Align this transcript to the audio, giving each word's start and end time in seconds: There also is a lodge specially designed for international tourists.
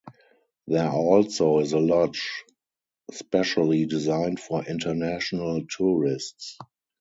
There 0.65 0.89
also 0.89 1.59
is 1.59 1.73
a 1.73 1.79
lodge 1.79 2.43
specially 3.11 3.85
designed 3.85 4.39
for 4.39 4.65
international 4.65 5.63
tourists. 5.67 6.57